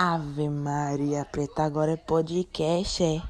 [0.00, 3.20] Ave Maria Preta, agora é podcast, é?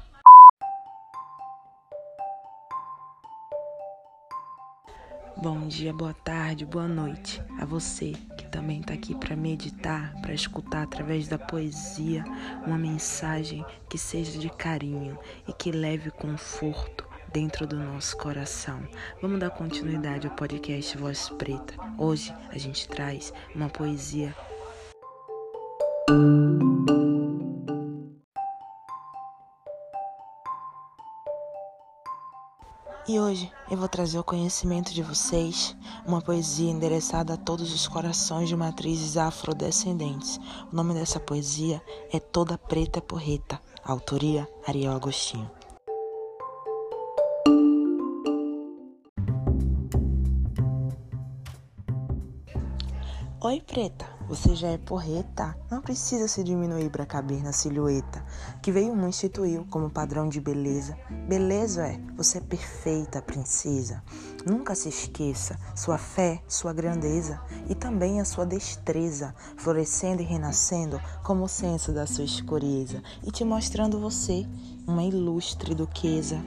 [5.35, 10.31] Bom dia, boa tarde, boa noite a você que também está aqui para meditar, para
[10.31, 12.23] escutar através da poesia
[12.67, 15.17] uma mensagem que seja de carinho
[15.47, 18.87] e que leve conforto dentro do nosso coração.
[19.19, 21.73] Vamos dar continuidade ao podcast Voz Preta.
[21.97, 24.35] Hoje a gente traz uma poesia
[33.07, 35.75] E hoje eu vou trazer ao conhecimento de vocês
[36.07, 40.39] uma poesia endereçada a todos os corações de matrizes afrodescendentes.
[40.71, 41.79] O nome dessa poesia
[42.11, 45.49] é Toda Preta Porreta, autoria Ariel Agostinho.
[53.41, 55.57] Oi, preta, você já é porreta?
[55.71, 58.23] Não precisa se diminuir para caber na silhueta
[58.61, 60.95] que veio um instituiu como padrão de beleza.
[61.27, 64.03] Beleza é, você é perfeita, princesa.
[64.45, 71.01] Nunca se esqueça sua fé, sua grandeza e também a sua destreza, florescendo e renascendo
[71.23, 74.45] como o senso da sua escureza e te mostrando você
[74.85, 76.39] uma ilustre duquesa.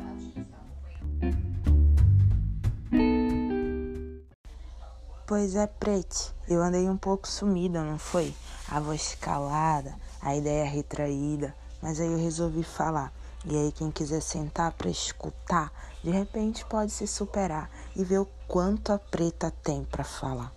[5.35, 8.35] Pois é, Prete, eu andei um pouco sumida, não foi?
[8.69, 13.11] A voz calada, a ideia retraída, mas aí eu resolvi falar.
[13.47, 15.73] E aí, quem quiser sentar para escutar,
[16.05, 20.53] de repente pode se superar e ver o quanto a preta tem para falar.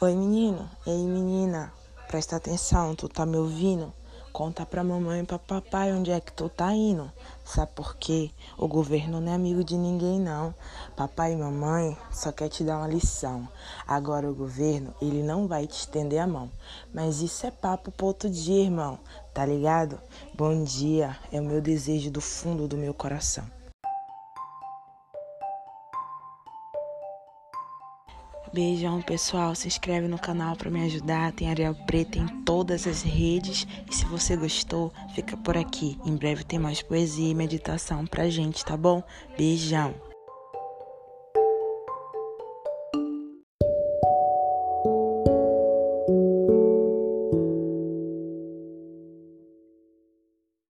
[0.00, 0.70] Oi, menino.
[0.86, 1.72] Ei, menina.
[2.06, 3.92] Presta atenção, tu tá me ouvindo?
[4.32, 7.10] Conta pra mamãe e pra papai onde é que tu tá indo.
[7.44, 8.30] Sabe por quê?
[8.56, 10.54] O governo não é amigo de ninguém, não.
[10.96, 13.48] Papai e mamãe só quer te dar uma lição.
[13.86, 16.48] Agora o governo, ele não vai te estender a mão.
[16.94, 19.00] Mas isso é papo pro outro dia, irmão.
[19.34, 19.98] Tá ligado?
[20.32, 21.16] Bom dia.
[21.32, 23.59] É o meu desejo do fundo do meu coração.
[28.52, 29.54] Beijão, pessoal.
[29.54, 31.32] Se inscreve no canal para me ajudar.
[31.32, 33.66] Tem Ariel Preta em todas as redes.
[33.88, 35.96] E se você gostou, fica por aqui.
[36.04, 39.02] Em breve tem mais poesia e meditação pra gente, tá bom?
[39.36, 40.09] Beijão.